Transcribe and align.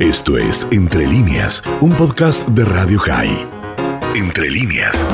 Esto 0.00 0.38
es 0.38 0.66
Entre 0.72 1.06
líneas, 1.06 1.62
un 1.82 1.92
podcast 1.92 2.48
de 2.48 2.64
Radio 2.64 2.98
High. 3.00 3.46
Entre 4.16 4.48
líneas. 4.48 5.06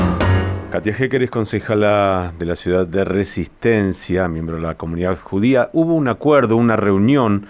Katia 0.71 0.95
Hecker 0.97 1.23
es 1.23 1.29
concejala 1.29 2.31
de 2.39 2.45
la 2.45 2.55
ciudad 2.55 2.87
de 2.87 3.03
Resistencia, 3.03 4.29
miembro 4.29 4.55
de 4.55 4.61
la 4.61 4.75
comunidad 4.75 5.19
judía. 5.19 5.69
Hubo 5.73 5.93
un 5.93 6.07
acuerdo, 6.07 6.55
una 6.55 6.77
reunión 6.77 7.47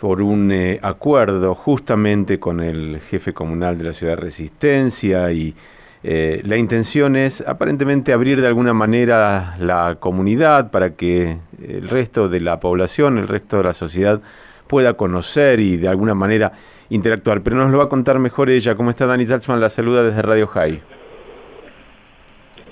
por 0.00 0.22
un 0.22 0.50
eh, 0.50 0.80
acuerdo 0.82 1.54
justamente 1.54 2.40
con 2.40 2.60
el 2.60 3.00
jefe 3.00 3.34
comunal 3.34 3.76
de 3.76 3.84
la 3.84 3.92
ciudad 3.92 4.14
de 4.16 4.22
Resistencia 4.22 5.30
y 5.30 5.54
eh, 6.02 6.40
la 6.42 6.56
intención 6.56 7.16
es 7.16 7.42
aparentemente 7.46 8.14
abrir 8.14 8.40
de 8.40 8.46
alguna 8.46 8.72
manera 8.72 9.56
la 9.58 9.98
comunidad 10.00 10.70
para 10.70 10.94
que 10.94 11.36
el 11.62 11.86
resto 11.86 12.30
de 12.30 12.40
la 12.40 12.58
población, 12.60 13.18
el 13.18 13.28
resto 13.28 13.58
de 13.58 13.64
la 13.64 13.74
sociedad 13.74 14.22
pueda 14.68 14.94
conocer 14.94 15.60
y 15.60 15.76
de 15.76 15.88
alguna 15.88 16.14
manera 16.14 16.52
interactuar. 16.90 17.42
Pero 17.42 17.56
nos 17.56 17.70
lo 17.70 17.78
va 17.78 17.84
a 17.84 17.88
contar 17.88 18.18
mejor 18.18 18.50
ella. 18.50 18.74
¿Cómo 18.74 18.90
está 18.90 19.06
Dani 19.06 19.24
Salzman? 19.24 19.60
La 19.60 19.68
saluda 19.68 20.02
desde 20.02 20.22
Radio 20.22 20.46
High. 20.46 20.80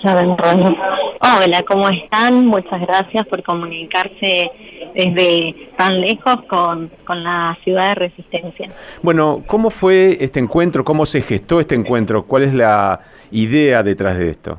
Hola, 0.05 1.62
¿cómo 1.66 1.89
están? 1.89 2.47
Muchas 2.47 2.80
gracias 2.83 3.27
por 3.27 3.42
comunicarse 3.42 4.51
desde 4.95 5.70
tan 5.77 6.01
lejos 6.01 6.37
con, 6.48 6.91
con 7.05 7.25
la 7.25 7.56
ciudad 7.65 7.89
de 7.89 7.95
Resistencia. 7.97 8.66
Bueno, 9.02 9.42
¿cómo 9.47 9.70
fue 9.70 10.17
este 10.20 10.39
encuentro? 10.39 10.84
¿Cómo 10.84 11.06
se 11.06 11.23
gestó 11.23 11.61
este 11.61 11.75
encuentro? 11.75 12.25
¿Cuál 12.25 12.45
es 12.45 12.55
la 12.55 13.01
idea 13.30 13.83
detrás 13.83 14.19
de 14.19 14.30
esto? 14.30 14.59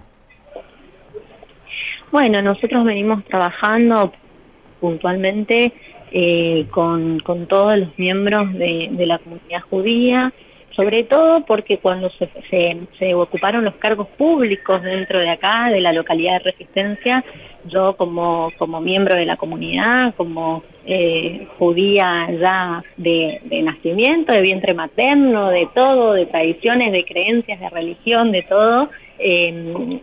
Bueno, 2.11 2.41
nosotros 2.41 2.83
venimos 2.83 3.23
trabajando 3.25 4.11
puntualmente 4.79 5.73
eh, 6.11 6.65
con, 6.71 7.19
con 7.19 7.47
todos 7.47 7.77
los 7.77 7.97
miembros 7.97 8.53
de, 8.53 8.89
de 8.91 9.05
la 9.05 9.19
comunidad 9.19 9.61
judía, 9.69 10.33
sobre 10.77 11.03
todo 11.05 11.43
porque 11.43 11.79
cuando 11.79 12.11
se, 12.11 12.29
se, 12.99 13.13
ocuparon 13.15 13.65
los 13.65 13.73
cargos 13.75 14.07
públicos 14.09 14.83
dentro 14.83 15.19
de 15.19 15.29
acá, 15.29 15.71
de 15.71 15.81
la 15.81 15.91
localidad 15.91 16.33
de 16.33 16.51
Resistencia, 16.51 17.25
yo 17.65 17.97
como, 17.97 18.51
como 18.59 18.79
miembro 18.79 19.17
de 19.17 19.25
la 19.25 19.37
comunidad, 19.37 20.13
como 20.15 20.63
eh, 20.85 21.47
judía 21.57 22.27
ya 22.39 22.83
de, 22.95 23.41
de, 23.45 23.63
nacimiento, 23.63 24.31
de 24.31 24.41
vientre 24.41 24.75
materno, 24.75 25.49
de 25.49 25.67
todo, 25.73 26.13
de 26.13 26.27
tradiciones, 26.27 26.91
de 26.91 27.05
creencias, 27.05 27.59
de 27.59 27.69
religión, 27.69 28.31
de 28.31 28.43
todo, 28.43 28.91
eh, 29.19 30.01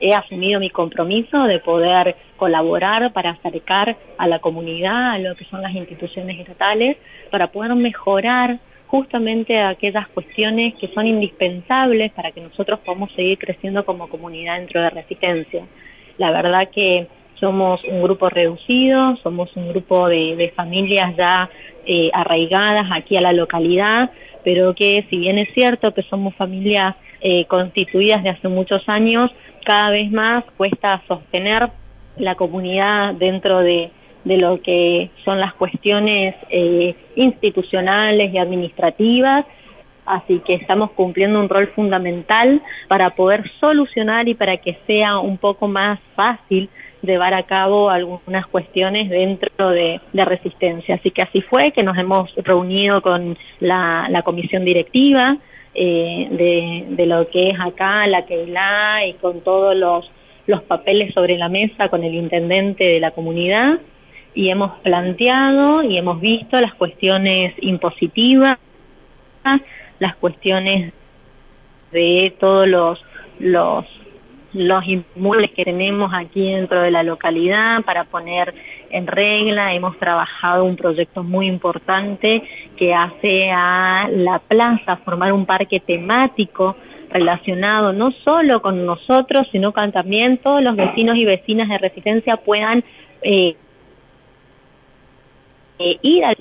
he, 0.00 0.14
asumido 0.14 0.60
mi 0.60 0.70
compromiso 0.70 1.44
de 1.44 1.60
poder 1.60 2.16
colaborar 2.36 3.12
para 3.12 3.30
acercar 3.30 3.96
a 4.16 4.26
la 4.26 4.38
comunidad, 4.38 5.12
a 5.12 5.18
lo 5.18 5.36
que 5.36 5.44
son 5.44 5.62
las 5.62 5.74
instituciones 5.74 6.38
estatales, 6.38 6.96
para 7.30 7.48
poder 7.48 7.74
mejorar 7.74 8.58
justamente 8.86 9.60
aquellas 9.60 10.08
cuestiones 10.08 10.74
que 10.76 10.88
son 10.88 11.06
indispensables 11.06 12.10
para 12.12 12.32
que 12.32 12.40
nosotros 12.40 12.80
podamos 12.80 13.12
seguir 13.12 13.38
creciendo 13.38 13.84
como 13.84 14.08
comunidad 14.08 14.58
dentro 14.58 14.80
de 14.80 14.90
Resistencia. 14.90 15.64
La 16.16 16.30
verdad 16.30 16.68
que 16.74 17.06
somos 17.38 17.82
un 17.84 18.02
grupo 18.02 18.28
reducido, 18.28 19.16
somos 19.22 19.54
un 19.56 19.68
grupo 19.68 20.08
de, 20.08 20.52
familias 20.56 21.14
ya 21.16 21.48
eh, 21.86 22.10
arraigadas 22.12 22.86
aquí 22.92 23.16
a 23.16 23.20
la 23.20 23.32
localidad, 23.32 24.10
pero 24.42 24.74
que 24.74 25.04
si 25.10 25.18
bien 25.18 25.38
es 25.38 25.48
cierto 25.54 25.94
que 25.94 26.02
somos 26.02 26.34
familias 26.34 26.96
eh, 27.20 27.44
constituidas 27.46 28.22
de 28.22 28.30
hace 28.30 28.48
muchos 28.48 28.88
años, 28.88 29.30
cada 29.64 29.90
vez 29.90 30.10
más 30.10 30.44
cuesta 30.56 31.02
sostener 31.06 31.68
la 32.16 32.34
comunidad 32.34 33.14
dentro 33.14 33.60
de, 33.60 33.90
de 34.24 34.36
lo 34.36 34.60
que 34.60 35.10
son 35.24 35.40
las 35.40 35.54
cuestiones 35.54 36.34
eh, 36.50 36.94
institucionales 37.16 38.32
y 38.32 38.38
administrativas, 38.38 39.44
así 40.06 40.40
que 40.46 40.54
estamos 40.54 40.90
cumpliendo 40.92 41.38
un 41.38 41.48
rol 41.48 41.68
fundamental 41.68 42.62
para 42.88 43.10
poder 43.10 43.48
solucionar 43.60 44.28
y 44.28 44.34
para 44.34 44.56
que 44.56 44.78
sea 44.86 45.18
un 45.18 45.38
poco 45.38 45.68
más 45.68 46.00
fácil 46.14 46.68
llevar 47.02 47.34
a 47.34 47.44
cabo 47.44 47.90
algunas 47.90 48.46
cuestiones 48.46 49.08
dentro 49.08 49.70
de, 49.70 50.00
de 50.12 50.24
resistencia. 50.24 50.96
Así 50.96 51.10
que 51.10 51.22
así 51.22 51.42
fue 51.42 51.70
que 51.72 51.82
nos 51.82 51.96
hemos 51.96 52.34
reunido 52.36 53.02
con 53.02 53.36
la, 53.60 54.06
la 54.10 54.22
comisión 54.22 54.64
directiva, 54.64 55.36
eh, 55.74 56.28
de, 56.30 56.96
de, 56.96 57.06
lo 57.06 57.28
que 57.28 57.50
es 57.50 57.60
acá 57.60 58.06
la 58.06 58.26
Keilah 58.26 59.06
y 59.06 59.14
con 59.14 59.42
todos 59.42 59.76
los, 59.76 60.10
los 60.46 60.62
papeles 60.62 61.12
sobre 61.14 61.36
la 61.36 61.48
mesa 61.48 61.88
con 61.88 62.04
el 62.04 62.14
intendente 62.14 62.84
de 62.84 63.00
la 63.00 63.10
comunidad 63.10 63.78
y 64.34 64.50
hemos 64.50 64.78
planteado 64.80 65.82
y 65.82 65.98
hemos 65.98 66.20
visto 66.20 66.60
las 66.60 66.74
cuestiones 66.74 67.54
impositivas, 67.60 68.58
las 69.98 70.16
cuestiones 70.16 70.92
de 71.92 72.34
todos 72.38 72.66
los, 72.66 73.04
los 73.38 73.84
los 74.52 74.82
inmuebles 74.86 75.50
que 75.52 75.64
tenemos 75.64 76.10
aquí 76.14 76.52
dentro 76.52 76.80
de 76.80 76.90
la 76.90 77.02
localidad 77.02 77.82
para 77.82 78.04
poner 78.04 78.54
en 78.90 79.06
regla. 79.06 79.74
Hemos 79.74 79.98
trabajado 79.98 80.64
un 80.64 80.76
proyecto 80.76 81.22
muy 81.22 81.46
importante 81.46 82.42
que 82.76 82.94
hace 82.94 83.50
a 83.50 84.08
la 84.10 84.38
plaza 84.38 84.96
formar 84.98 85.32
un 85.32 85.46
parque 85.46 85.80
temático 85.80 86.76
relacionado 87.10 87.92
no 87.92 88.10
solo 88.10 88.60
con 88.60 88.84
nosotros, 88.84 89.46
sino 89.50 89.72
que 89.72 89.88
también 89.88 90.38
todos 90.38 90.62
los 90.62 90.76
vecinos 90.76 91.16
y 91.16 91.24
vecinas 91.24 91.68
de 91.68 91.78
Resistencia 91.78 92.36
puedan 92.36 92.84
eh, 93.22 93.56
eh, 95.78 95.98
ir 96.02 96.24
al 96.24 96.36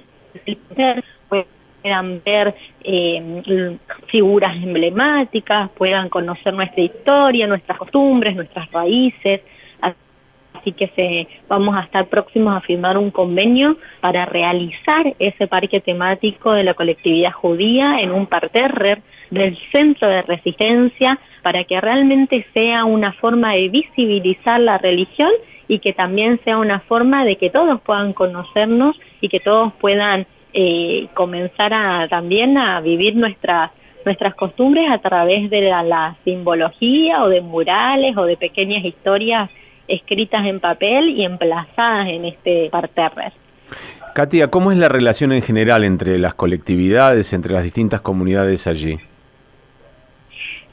puedan 1.81 2.21
ver 2.23 2.55
eh, 2.83 3.77
figuras 4.07 4.55
emblemáticas, 4.55 5.69
puedan 5.71 6.09
conocer 6.09 6.53
nuestra 6.53 6.81
historia, 6.81 7.47
nuestras 7.47 7.77
costumbres, 7.77 8.35
nuestras 8.35 8.71
raíces. 8.71 9.41
Así 10.53 10.71
que 10.71 10.88
se, 10.95 11.27
vamos 11.47 11.75
a 11.75 11.81
estar 11.81 12.07
próximos 12.07 12.55
a 12.55 12.61
firmar 12.61 12.97
un 12.97 13.11
convenio 13.11 13.77
para 14.01 14.25
realizar 14.25 15.15
ese 15.19 15.47
parque 15.47 15.79
temático 15.81 16.51
de 16.51 16.63
la 16.63 16.73
colectividad 16.73 17.31
judía 17.31 17.99
en 17.99 18.11
un 18.11 18.25
parterre 18.25 19.01
del 19.29 19.57
centro 19.71 20.07
de 20.07 20.21
resistencia 20.23 21.19
para 21.44 21.63
que 21.63 21.79
realmente 21.79 22.45
sea 22.53 22.85
una 22.85 23.13
forma 23.13 23.53
de 23.53 23.69
visibilizar 23.69 24.59
la 24.59 24.77
religión 24.77 25.31
y 25.67 25.79
que 25.79 25.94
también 25.94 26.39
sea 26.44 26.57
una 26.57 26.79
forma 26.81 27.25
de 27.25 27.35
que 27.35 27.49
todos 27.49 27.79
puedan 27.81 28.13
conocernos 28.13 28.99
y 29.21 29.29
que 29.29 29.39
todos 29.39 29.73
puedan 29.73 30.25
eh, 30.53 31.08
comenzar 31.13 31.74
a, 31.74 32.08
también 32.09 32.58
a 32.58 32.81
vivir 32.81 33.16
nuestras 33.16 33.72
nuestras 34.08 34.35
costumbres 34.35 34.90
a 34.90 35.00
través 35.00 35.50
de 35.50 35.62
la, 35.62 36.16
simbología 36.24 37.24
o 37.24 37.30
de 37.30 37.41
murales 37.41 38.16
o 38.16 38.24
de 38.24 38.38
pequeñas 38.38 38.86
historias 38.86 39.50
escritas 39.88 40.46
en 40.46 40.62
papel 40.62 41.09
y 41.09 41.25
emplazadas 41.25 42.07
en 42.07 42.24
este 42.24 42.69
parterre. 42.69 43.34
Katia, 44.16 44.50
¿cómo 44.50 44.72
es 44.72 44.78
la 44.78 44.88
relación 44.88 45.34
en 45.34 45.41
general 45.41 45.84
entre 45.84 46.18
las 46.19 46.34
colectividades, 46.34 47.34
entre 47.34 47.53
las 47.53 47.63
distintas 47.63 48.00
comunidades 48.00 48.66
allí? 48.66 48.97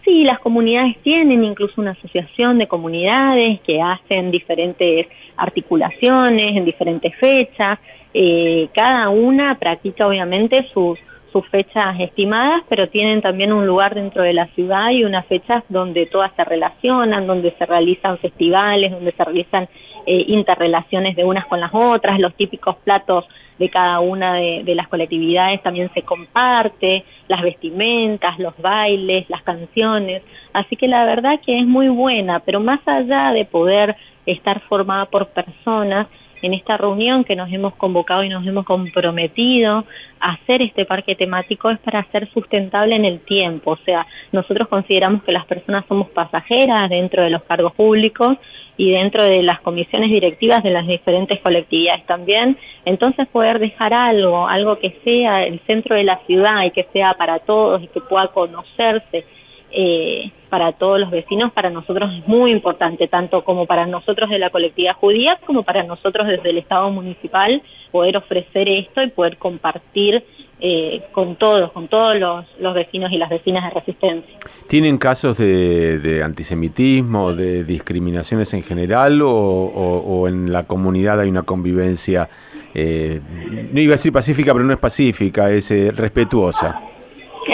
Sí, 0.04 0.22
las 0.24 0.38
comunidades 0.40 0.98
tienen 1.02 1.44
incluso 1.44 1.80
una 1.80 1.92
asociación 1.92 2.58
de 2.58 2.68
comunidades 2.68 3.60
que 3.60 3.80
hacen 3.80 4.30
diferentes 4.30 5.06
articulaciones 5.36 6.56
en 6.56 6.64
diferentes 6.66 7.14
fechas. 7.16 7.78
Eh, 8.12 8.68
cada 8.74 9.08
una 9.08 9.58
practica 9.58 10.06
obviamente 10.06 10.68
sus, 10.74 10.98
sus 11.32 11.48
fechas 11.48 11.98
estimadas, 11.98 12.62
pero 12.68 12.88
tienen 12.90 13.22
también 13.22 13.50
un 13.52 13.66
lugar 13.66 13.94
dentro 13.94 14.22
de 14.22 14.34
la 14.34 14.46
ciudad 14.48 14.90
y 14.90 15.04
unas 15.04 15.26
fechas 15.26 15.64
donde 15.70 16.04
todas 16.06 16.30
se 16.36 16.44
relacionan, 16.44 17.26
donde 17.26 17.54
se 17.58 17.64
realizan 17.64 18.18
festivales, 18.18 18.92
donde 18.92 19.12
se 19.12 19.24
realizan 19.24 19.68
eh, 20.06 20.24
interrelaciones 20.28 21.16
de 21.16 21.24
unas 21.24 21.46
con 21.46 21.60
las 21.60 21.70
otras, 21.72 22.18
los 22.18 22.34
típicos 22.34 22.76
platos 22.84 23.24
de 23.58 23.70
cada 23.70 24.00
una 24.00 24.34
de, 24.34 24.62
de, 24.64 24.74
las 24.74 24.88
colectividades 24.88 25.62
también 25.62 25.90
se 25.94 26.02
comparte, 26.02 27.04
las 27.28 27.42
vestimentas, 27.42 28.38
los 28.38 28.56
bailes, 28.58 29.28
las 29.30 29.42
canciones, 29.42 30.22
así 30.52 30.76
que 30.76 30.88
la 30.88 31.04
verdad 31.04 31.40
que 31.44 31.58
es 31.58 31.66
muy 31.66 31.88
buena, 31.88 32.40
pero 32.40 32.60
más 32.60 32.80
allá 32.86 33.32
de 33.32 33.44
poder 33.44 33.96
estar 34.26 34.60
formada 34.62 35.06
por 35.06 35.28
personas, 35.28 36.08
en 36.44 36.52
esta 36.52 36.76
reunión 36.76 37.24
que 37.24 37.36
nos 37.36 37.50
hemos 37.50 37.74
convocado 37.74 38.22
y 38.22 38.28
nos 38.28 38.46
hemos 38.46 38.66
comprometido 38.66 39.84
a 40.20 40.32
hacer 40.32 40.60
este 40.60 40.84
parque 40.84 41.14
temático 41.14 41.70
es 41.70 41.78
para 41.78 42.04
ser 42.12 42.30
sustentable 42.32 42.94
en 42.94 43.06
el 43.06 43.20
tiempo. 43.20 43.72
O 43.72 43.78
sea, 43.78 44.06
nosotros 44.30 44.68
consideramos 44.68 45.22
que 45.22 45.32
las 45.32 45.46
personas 45.46 45.84
somos 45.88 46.10
pasajeras 46.10 46.90
dentro 46.90 47.24
de 47.24 47.30
los 47.30 47.42
cargos 47.44 47.72
públicos 47.72 48.36
y 48.76 48.90
dentro 48.90 49.22
de 49.22 49.42
las 49.42 49.60
comisiones 49.60 50.10
directivas 50.10 50.62
de 50.62 50.70
las 50.70 50.86
diferentes 50.86 51.40
colectividades 51.40 52.04
también. 52.04 52.58
Entonces 52.84 53.26
poder 53.28 53.58
dejar 53.58 53.94
algo, 53.94 54.46
algo 54.46 54.78
que 54.78 54.98
sea 55.02 55.44
el 55.44 55.60
centro 55.60 55.96
de 55.96 56.04
la 56.04 56.18
ciudad 56.26 56.64
y 56.64 56.72
que 56.72 56.86
sea 56.92 57.14
para 57.14 57.38
todos 57.38 57.82
y 57.82 57.86
que 57.86 58.02
pueda 58.02 58.28
conocerse 58.28 59.24
eh, 59.76 60.30
para 60.48 60.72
todos 60.72 61.00
los 61.00 61.10
vecinos, 61.10 61.52
para 61.52 61.68
nosotros 61.68 62.08
es 62.16 62.28
muy 62.28 62.52
importante, 62.52 63.08
tanto 63.08 63.42
como 63.42 63.66
para 63.66 63.86
nosotros 63.86 64.30
de 64.30 64.38
la 64.38 64.50
colectividad 64.50 64.94
judía 64.94 65.40
como 65.44 65.64
para 65.64 65.82
nosotros 65.82 66.28
desde 66.28 66.50
el 66.50 66.58
Estado 66.58 66.90
municipal, 66.90 67.60
poder 67.90 68.16
ofrecer 68.16 68.68
esto 68.68 69.02
y 69.02 69.10
poder 69.10 69.36
compartir 69.36 70.24
eh, 70.60 71.02
con 71.10 71.34
todos, 71.36 71.72
con 71.72 71.88
todos 71.88 72.16
los, 72.16 72.74
vecinos 72.74 73.10
y 73.10 73.18
las 73.18 73.28
vecinas 73.28 73.64
de 73.64 73.80
Resistencia. 73.80 74.38
¿Tienen 74.68 74.96
casos 74.96 75.36
de, 75.38 76.22
antisemitismo, 76.24 77.34
de 77.34 77.64
discriminaciones 77.64 78.54
en 78.54 78.62
general 78.62 79.20
o, 79.24 80.28
en 80.28 80.52
la 80.52 80.62
comunidad 80.62 81.20
hay 81.20 81.28
una 81.28 81.42
convivencia, 81.42 82.28
eh, 82.72 83.20
no 83.72 83.80
iba 83.80 83.94
a 83.94 83.96
decir 83.96 84.12
pacífica, 84.12 84.52
pero 84.52 84.64
no 84.64 84.72
es 84.72 84.78
pacífica, 84.78 85.50
es 85.50 85.70
eh, 85.72 85.90
respetuosa? 85.90 86.93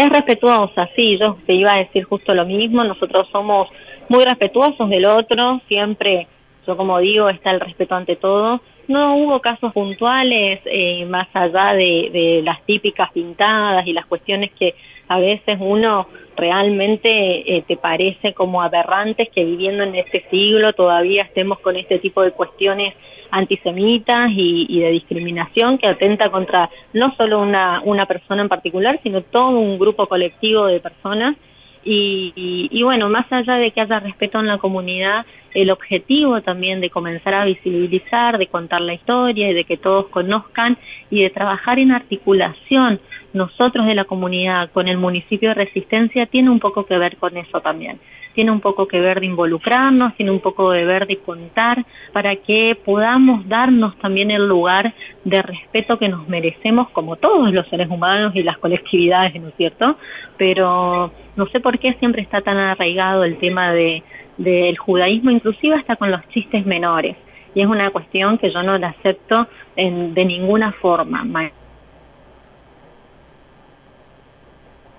Es 0.00 0.08
respetuosa, 0.08 0.88
sí, 0.97 1.19
yo 1.19 1.37
te 1.44 1.52
iba 1.52 1.75
a 1.75 1.79
decir 1.81 2.05
justo 2.05 2.35
lo 2.35 2.47
mismo, 2.47 2.82
nosotros 2.82 3.29
somos 3.31 3.69
muy 4.08 4.25
respetuosos 4.25 4.88
del 4.88 5.05
otro, 5.05 5.61
siempre, 5.69 6.26
yo 6.67 6.75
como 6.75 6.99
digo, 7.00 7.29
está 7.29 7.50
el 7.50 7.61
respeto 7.61 7.97
ante 7.97 8.17
todo, 8.17 8.62
no 8.88 9.19
hubo 9.19 9.41
casos 9.43 9.75
puntuales 9.75 10.61
eh, 10.64 11.05
más 11.05 11.29
allá 11.35 11.75
de, 11.75 12.41
las 12.43 12.64
típicas 12.64 13.12
pintadas 13.12 13.87
y 13.87 13.93
las 13.93 14.06
cuestiones 14.06 14.52
que 14.58 14.75
a 15.08 15.19
veces 15.19 15.58
uno 15.61 16.06
realmente 16.35 17.58
eh, 17.58 17.62
te 17.69 17.76
parece 17.76 18.32
como 18.32 18.62
aberrantes 18.62 19.29
que 19.29 19.44
viviendo 19.44 19.82
en 19.82 19.96
este 19.96 20.25
siglo 20.31 20.73
todavía 20.73 21.25
estemos 21.25 21.58
con 21.58 21.76
este 21.76 21.99
tipo 21.99 22.23
de 22.23 22.31
cuestiones 22.31 22.94
antisemitas 23.31 24.31
y, 24.32 24.81
de 24.81 24.91
discriminación 24.91 25.79
que 25.79 25.88
atenta 25.88 26.31
contra 26.31 26.71
no 26.93 27.15
solo 27.17 27.41
una, 27.41 27.81
una 27.85 28.06
persona 28.06 28.43
en 28.43 28.49
particular, 28.49 29.00
sino 29.03 29.23
todo 29.23 29.59
un 29.59 29.79
grupo 29.79 30.06
colectivo 30.06 30.67
de 30.67 30.81
personas. 30.81 31.37
Y, 31.82 32.82
bueno, 32.82 33.09
más 33.09 33.31
allá 33.32 33.55
de 33.55 33.71
que 33.71 33.81
haya 33.81 34.00
respeto 34.00 34.38
en 34.38 34.47
la 34.47 34.59
comunidad, 34.59 35.25
el 35.55 35.71
objetivo 35.71 36.43
también 36.43 36.81
de 36.81 36.91
comenzar 36.91 37.35
a 37.35 37.44
visibilizar, 37.44 38.38
de 38.38 38.47
contar 38.47 38.82
la 38.82 38.94
historia 38.94 39.50
y 39.50 39.55
de 39.55 39.65
que 39.65 39.79
todos 39.79 40.09
conozcan 40.09 40.77
y 41.11 41.23
de 41.23 41.31
trabajar 41.31 41.79
en 41.79 41.93
articulación 41.93 43.00
nosotros 43.32 43.87
de 43.87 43.94
la 43.94 44.05
comunidad 44.05 44.71
con 44.71 44.88
el 44.88 44.99
municipio 44.99 45.50
de 45.50 45.55
Resistencia 45.55 46.27
tiene 46.27 46.50
un 46.50 46.61
poco 46.61 46.85
que 46.85 46.99
ver 46.99 47.17
con 47.17 47.37
eso 47.37 47.61
también 47.61 47.99
tiene 48.35 48.50
un 48.50 48.61
poco 48.61 48.87
que 48.87 49.00
ver 49.00 49.21
de 49.21 49.27
involucrarnos, 49.27 50.15
tiene 50.15 50.31
un 50.31 50.41
poco 50.41 50.71
de 50.71 50.85
ver 50.85 51.06
de 51.06 51.19
contar, 51.19 51.85
para 52.12 52.37
que 52.37 52.77
podamos 52.85 53.49
darnos 53.49 53.97
también 53.99 54.31
el 54.31 54.47
lugar 54.47 54.94
de 55.25 55.43
respeto 55.43 55.99
que 55.99 56.09
nos 56.09 56.29
merecemos 56.29 56.88
como 56.91 57.17
todos 57.17 57.53
los 57.53 57.69
seres 57.69 57.88
humanos 57.91 58.35
y 58.35 58.43
las 58.43 58.59
colectividades, 58.59 59.41
¿no 59.41 59.49
es 59.49 59.55
cierto? 59.56 59.97
Pero 60.37 61.12
no 61.37 61.47
sé 61.49 61.61
por 61.61 61.79
qué 61.79 61.94
siempre 61.94 62.23
está 62.23 62.41
tan 62.41 62.56
arraigado 62.56 63.25
el 63.25 63.38
tema 63.38 63.73
de 63.73 64.03
del 64.37 64.79
judaísmo, 64.79 65.31
inclusive 65.31 65.75
hasta 65.75 65.97
con 65.97 66.11
los 66.11 66.27
chistes 66.29 66.65
menores. 66.65 67.15
Y 67.55 67.61
es 67.61 67.67
una 67.67 67.91
cuestión 67.91 68.38
que 68.38 68.50
yo 68.50 68.62
no 68.62 68.79
la 68.79 68.88
acepto 68.88 69.49
en, 69.77 70.15
de 70.15 70.25
ninguna 70.25 70.73
forma. 70.73 71.27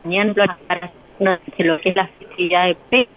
Mañana, 0.03 0.33
lo 1.19 1.80
que 1.80 1.89
es 1.89 1.95
la 1.95 2.07
festividad 2.07 2.75
de 2.92 3.07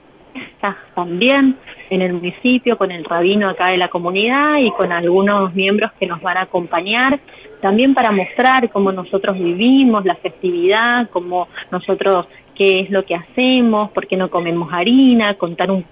también 0.95 1.57
en 1.91 2.03
el 2.03 2.15
municipio, 2.15 2.77
con 2.77 2.91
el 2.91 3.05
rabino 3.05 3.49
acá 3.49 3.71
de 3.71 3.77
la 3.77 3.89
comunidad 3.89 4.59
y 4.59 4.71
con 4.73 4.93
algunos 4.93 5.55
miembros 5.55 5.93
que 5.99 6.07
nos 6.07 6.21
van 6.23 6.37
a 6.37 6.43
acompañar, 6.43 7.21
también 7.61 7.95
para 7.95 8.11
mostrar 8.11 8.71
cómo 8.71 8.93
nosotros 8.93 9.39
vivimos 9.39 10.05
la 10.05 10.17
festividad, 10.17 11.09
cómo 11.11 11.49
nosotros, 11.71 12.27
qué 12.55 12.81
es 12.81 12.91
lo 12.91 13.05
que 13.05 13.15
hacemos, 13.15 13.91
por 13.91 14.07
qué 14.07 14.17
no 14.17 14.31
comemos 14.31 14.73
harina, 14.73 15.35
contar 15.35 15.71
un 15.71 15.85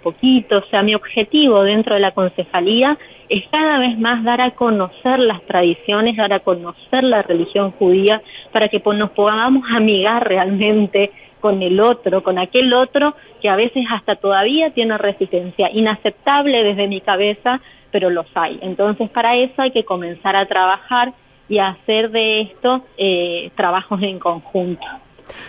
poquito. 0.00 0.58
O 0.58 0.64
sea, 0.70 0.82
mi 0.82 0.94
objetivo 0.94 1.62
dentro 1.62 1.94
de 1.94 2.00
la 2.00 2.12
concejalía 2.12 2.98
es 3.28 3.44
cada 3.50 3.78
vez 3.78 3.98
más 3.98 4.24
dar 4.24 4.40
a 4.40 4.50
conocer 4.50 5.20
las 5.20 5.40
tradiciones, 5.42 6.16
dar 6.16 6.32
a 6.32 6.40
conocer 6.40 7.04
la 7.04 7.22
religión 7.22 7.70
judía, 7.72 8.22
para 8.52 8.68
que 8.68 8.82
nos 8.94 9.10
podamos 9.10 9.64
amigar 9.70 10.26
realmente 10.26 11.12
con 11.40 11.62
el 11.62 11.80
otro, 11.80 12.22
con 12.22 12.38
aquel 12.38 12.74
otro 12.74 13.14
que 13.40 13.48
a 13.48 13.56
veces 13.56 13.84
hasta 13.90 14.16
todavía 14.16 14.70
tiene 14.70 14.98
resistencia, 14.98 15.70
inaceptable 15.72 16.62
desde 16.62 16.86
mi 16.86 17.00
cabeza, 17.00 17.60
pero 17.90 18.10
los 18.10 18.26
hay. 18.34 18.58
Entonces 18.62 19.08
para 19.10 19.36
eso 19.36 19.62
hay 19.62 19.70
que 19.70 19.84
comenzar 19.84 20.36
a 20.36 20.46
trabajar 20.46 21.12
y 21.48 21.58
a 21.58 21.68
hacer 21.68 22.10
de 22.10 22.42
esto 22.42 22.84
eh, 22.96 23.50
trabajos 23.56 24.02
en 24.02 24.18
conjunto. 24.18 24.86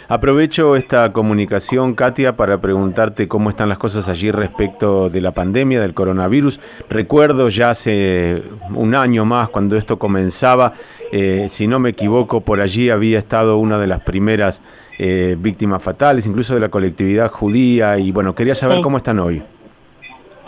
Aprovecho 0.08 0.76
esta 0.76 1.12
comunicación, 1.14 1.96
Katia, 1.96 2.36
para 2.36 2.60
preguntarte 2.60 3.28
cómo 3.28 3.50
están 3.50 3.70
las 3.70 3.78
cosas 3.78 4.10
allí 4.10 4.32
respecto 4.32 5.10
de 5.10 5.22
la 5.22 5.32
pandemia, 5.32 5.80
del 5.80 5.94
coronavirus. 5.94 6.60
Recuerdo 6.90 7.50
ya 7.50 7.70
hace 7.70 8.44
un 8.74 8.96
año 8.96 9.26
más, 9.26 9.50
cuando 9.50 9.78
esto 9.78 9.98
comenzaba, 9.98 10.74
eh, 11.12 11.48
si 11.50 11.68
no 11.68 11.80
me 11.80 11.90
equivoco, 11.90 12.42
por 12.42 12.62
allí 12.62 12.90
había 12.90 13.18
estado 13.18 13.58
una 13.58 13.78
de 13.78 13.88
las 13.88 14.02
primeras 14.02 14.62
eh, 15.00 15.36
víctimas 15.38 15.82
fatales, 15.82 16.28
incluso 16.28 16.54
de 16.54 16.60
la 16.60 16.70
colectividad 16.70 17.32
judía, 17.32 17.98
y 17.98 18.12
bueno, 18.12 18.36
quería 18.36 18.56
saber 18.56 18.82
cómo 18.82 18.98
están 18.98 19.20
hoy. 19.20 19.42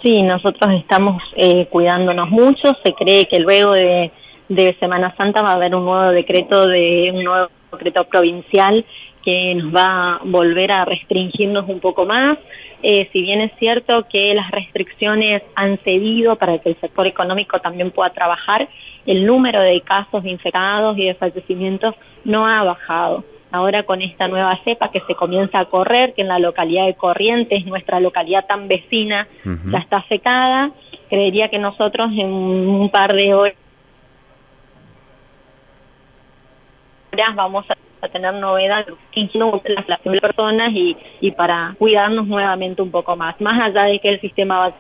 Sí, 0.02 0.22
nosotros 0.22 0.74
estamos 0.78 1.24
eh, 1.38 1.68
cuidándonos 1.70 2.30
mucho, 2.30 2.76
se 2.84 2.94
cree 2.94 3.26
que 3.26 3.40
luego 3.40 3.72
de, 3.72 4.12
de 4.50 4.76
Semana 4.80 5.16
Santa 5.16 5.42
va 5.42 5.52
a 5.52 5.54
haber 5.54 5.74
un 5.74 5.86
nuevo 5.86 6.12
decreto 6.12 6.68
de 6.68 7.12
un 7.14 7.24
nuevo 7.24 7.48
decreto 7.72 8.04
provincial 8.04 8.86
que 9.24 9.56
nos 9.56 9.74
va 9.74 10.16
a 10.16 10.20
volver 10.24 10.72
a 10.72 10.86
restringirnos 10.86 11.68
un 11.68 11.80
poco 11.80 12.06
más. 12.06 12.38
Eh, 12.82 13.10
si 13.14 13.22
bien 13.22 13.40
es 13.42 13.52
cierto 13.60 14.06
que 14.10 14.34
las 14.34 14.52
restricciones 14.52 15.42
han 15.56 15.78
cedido 15.80 16.36
para 16.36 16.60
que 16.60 16.70
el 16.70 16.80
sector 16.82 17.08
económico 17.08 17.60
también 17.60 17.92
pueda 17.92 18.10
trabajar, 18.10 18.68
el 19.06 19.26
número 19.26 19.62
de 19.62 19.80
casos 19.82 20.24
de 20.24 20.30
infectados 20.30 20.98
y 20.98 21.06
de 21.06 21.16
fallecimientos 21.16 21.96
no 22.26 22.46
ha 22.46 22.64
bajado. 22.64 23.24
Ahora 23.52 23.84
con 23.84 24.02
esta 24.02 24.28
nueva 24.28 24.60
cepa 24.64 24.90
que 24.92 25.00
se 25.02 25.16
comienza 25.16 25.60
a 25.60 25.66
correr, 25.66 26.14
que 26.14 26.24
en 26.24 26.28
la 26.28 26.40
localidad 26.40 26.88
de 26.88 26.96
Corrientes, 26.96 27.66
nuestra 27.66 28.00
localidad 28.00 28.46
tan 28.48 28.68
vecina, 28.68 29.28
ya 29.72 29.78
está 29.78 29.98
afectada, 29.98 30.72
creería 31.08 31.50
que 31.50 31.60
nosotros 31.60 32.12
en 32.14 32.34
un 32.34 32.90
par 32.90 33.14
de 33.14 33.34
horas 33.34 33.54
vamos 37.36 37.64
a 37.70 37.76
a 38.04 38.10
tener 38.10 38.34
novedad 38.34 38.86
las 39.88 40.00
personas 40.22 40.72
y, 40.74 40.98
y 41.22 41.32
para 41.32 41.76
cuidarnos 41.80 42.28
nuevamente 42.28 42.82
un 42.82 42.92
poco 42.92 43.16
más, 43.16 43.40
más 43.40 43.62
allá 43.62 43.84
de 43.86 44.00
que 44.00 44.10
el 44.10 44.22
sistema 44.22 44.74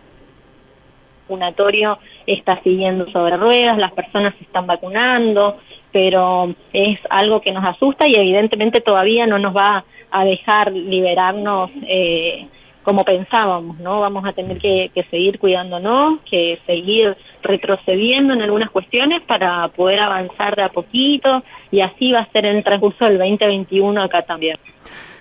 vacunatorio 1.27 1.99
está 2.27 2.61
siguiendo 2.63 3.09
sobre 3.11 3.37
ruedas, 3.37 3.77
las 3.77 3.93
personas 3.93 4.33
se 4.37 4.43
están 4.43 4.67
vacunando, 4.67 5.57
pero 5.91 6.53
es 6.73 6.99
algo 7.09 7.39
que 7.41 7.51
nos 7.51 7.63
asusta 7.63 8.07
y 8.07 8.15
evidentemente 8.15 8.81
todavía 8.81 9.25
no 9.25 9.39
nos 9.39 9.55
va 9.55 9.85
a 10.11 10.25
dejar 10.25 10.71
liberarnos 10.71 11.71
eh, 11.87 12.47
como 12.83 13.03
pensábamos, 13.03 13.79
¿no? 13.79 14.01
Vamos 14.01 14.25
a 14.25 14.33
tener 14.33 14.57
que, 14.59 14.91
seguir 15.09 15.39
cuidándonos, 15.39 16.19
que 16.29 16.59
seguir 16.65 17.15
retrocediendo 17.41 18.33
en 18.33 18.41
algunas 18.41 18.69
cuestiones 18.69 19.21
para 19.21 19.67
poder 19.69 19.99
avanzar 19.99 20.55
de 20.55 20.63
a 20.63 20.69
poquito 20.69 21.43
y 21.71 21.81
así 21.81 22.11
va 22.11 22.19
a 22.19 22.31
ser 22.31 22.45
el 22.45 22.63
transcurso 22.63 23.05
del 23.05 23.17
2021 23.17 24.01
acá 24.01 24.21
también. 24.23 24.57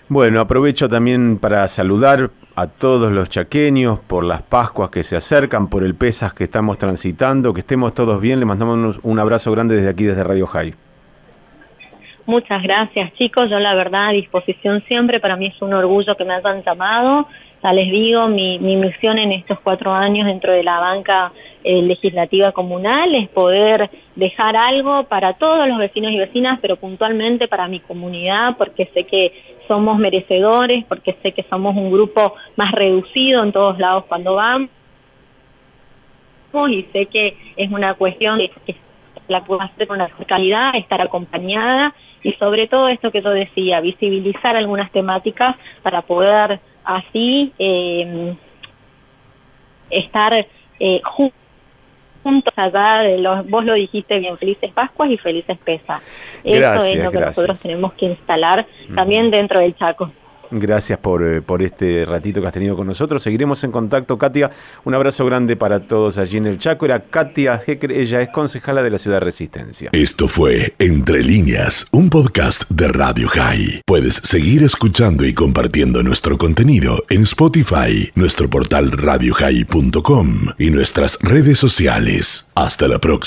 Bueno, 0.09 0.41
aprovecho 0.41 0.89
también 0.89 1.39
para 1.39 1.67
saludar 1.69 2.31
a 2.55 2.67
todos 2.67 3.11
los 3.11 3.31
chaqueños 3.31 3.99
por 4.01 4.25
las 4.25 4.43
Pascuas 4.43 4.91
que 4.91 5.03
se 5.03 5.17
acercan, 5.17 5.69
por 5.69 5.85
el 5.85 5.95
Pesas 5.95 6.35
que 6.35 6.45
estamos 6.45 6.77
transitando, 6.77 7.55
que 7.55 7.61
estemos 7.61 7.95
todos 7.95 8.21
bien. 8.21 8.41
Le 8.41 8.45
mandamos 8.45 9.01
un 9.03 9.19
abrazo 9.19 9.51
grande 9.53 9.77
desde 9.77 9.89
aquí, 9.89 10.05
desde 10.05 10.23
Radio 10.23 10.47
High. 10.47 10.75
Muchas 12.27 12.63
gracias 12.63 13.13
chicos, 13.15 13.51
yo 13.51 13.59
la 13.59 13.75
verdad 13.75 14.09
a 14.09 14.13
disposición 14.13 14.83
siempre, 14.87 15.19
para 15.19 15.37
mí 15.37 15.47
es 15.47 15.61
un 15.61 15.75
orgullo 15.75 16.17
que 16.17 16.25
me 16.25 16.35
hayan 16.35 16.63
llamado, 16.63 17.27
ya 17.63 17.73
les 17.73 17.91
digo, 17.91 18.29
mi, 18.29 18.59
mi 18.59 18.77
misión 18.77 19.19
en 19.19 19.33
estos 19.33 19.61
cuatro 19.61 19.93
años 19.93 20.27
dentro 20.27 20.53
de 20.53 20.65
la 20.65 20.81
banca 20.81 21.33
eh, 21.65 21.81
legislativa 21.81 22.51
comunal 22.51 23.15
es 23.15 23.29
poder 23.29 23.89
dejar 24.17 24.57
algo 24.57 25.05
para 25.05 25.35
todos 25.35 25.69
los 25.69 25.79
vecinos 25.79 26.11
y 26.13 26.19
vecinas, 26.19 26.59
pero 26.61 26.77
puntualmente 26.77 27.47
para 27.47 27.69
mi 27.69 27.79
comunidad, 27.79 28.57
porque 28.59 28.91
sé 28.93 29.05
que 29.05 29.33
somos 29.69 29.97
merecedores, 29.99 30.85
porque 30.87 31.17
sé 31.23 31.33
que 31.33 31.45
somos 31.45 31.77
un 31.77 31.93
grupo 31.93 32.35
más 32.57 32.73
reducido 32.73 33.45
en 33.45 33.53
todos 33.53 33.79
lados 33.79 34.05
cuando 34.09 34.35
vamos 34.35 34.71
y 36.69 36.83
sé 36.93 37.07
que 37.07 37.37
es 37.57 37.71
una 37.71 37.95
cuestión 37.95 38.39
que 38.67 38.77
la 39.29 39.45
puedo 39.45 39.63
hacer 39.63 39.87
con 39.87 39.99
la 39.99 40.11
calidad, 40.27 40.75
estar 40.75 41.01
acompañada 41.01 41.95
y 42.23 42.33
sobre 42.35 42.69
todo 42.69 42.89
esto 42.89 43.11
que 43.11 43.23
yo 43.23 43.31
decía, 43.31 43.81
visibilizar 43.81 44.57
algunas 44.57 44.91
temáticas 44.93 45.57
para 45.83 46.03
poder 46.03 46.61
así 46.85 47.53
eh, 47.59 48.35
estar 49.91 50.47
eh, 50.81 51.01
juntos 51.05 52.53
allá 52.57 53.03
de 53.03 53.19
los, 53.19 53.49
vos 53.49 53.65
lo 53.65 53.75
dijiste 53.75 54.19
bien, 54.19 54.39
felices 54.39 54.73
Pascuas 54.73 55.11
y 55.11 55.19
felices 55.19 55.59
Pesas. 55.59 56.01
Eso 56.45 56.85
es 56.85 57.03
lo 57.03 57.11
que 57.11 57.19
nosotros 57.19 57.61
tenemos 57.61 57.93
que 57.95 58.07
instalar 58.07 58.67
también 58.95 59.31
dentro 59.31 59.61
del 59.61 59.75
Chaco. 59.77 60.13
Gracias 60.53 60.99
por, 60.99 61.23
eh, 61.23 61.41
por 61.41 61.63
este 61.63 62.05
ratito 62.05 62.41
que 62.41 62.47
has 62.47 62.53
tenido 62.53 62.77
con 62.77 62.87
nosotros. 62.87 63.23
Seguiremos 63.23 63.65
en 63.65 63.73
contacto, 63.73 64.19
Katia. 64.19 64.51
Un 64.85 64.95
abrazo 64.95 65.25
grande 65.25 65.57
para 65.57 65.81
todos 65.81 66.19
allí 66.19 66.37
en 66.37 66.47
el 66.47 66.59
Chaco. 66.59 66.85
Era 66.85 67.01
Katia 67.05 67.61
Hecker, 67.67 67.91
ella 67.91 68.21
es 68.21 68.29
concejala 68.29 68.83
de 68.83 68.91
la 68.91 68.99
ciudad 68.99 69.21
Resistencia. 69.21 69.89
Esto 69.93 70.29
fue 70.29 70.75
Entre 70.79 71.23
Líneas, 71.23 71.87
un 71.91 72.11
podcast 72.11 72.69
de 72.69 72.89
Radio 72.89 73.29
High. 73.29 73.83
Puedes 73.87 74.17
seguir 74.17 74.63
escuchando 74.63 75.25
y 75.25 75.33
compartiendo 75.33 76.03
nuestro 76.03 76.37
contenido 76.37 77.03
en 77.09 77.23
Spotify, 77.23 78.11
nuestro 78.15 78.51
portal 78.51 78.93
radiohigh.com 78.93 80.49
y 80.59 80.71
nuestras 80.71 81.19
redes 81.23 81.59
sociales. 81.59 82.51
Hasta 82.55 82.89
la 82.89 82.99
próxima. 82.99 83.23